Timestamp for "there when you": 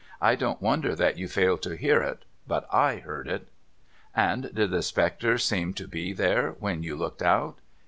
6.11-6.95